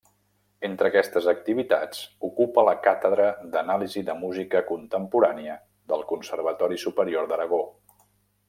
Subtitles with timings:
[0.67, 1.99] Entre aquestes activitats,
[2.29, 5.61] ocupa la càtedra d'Anàlisi de Música Contemporània
[5.93, 7.65] del Conservatori Superior d'Aragó.